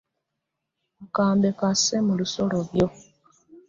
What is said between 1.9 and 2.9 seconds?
mu lusolobyo.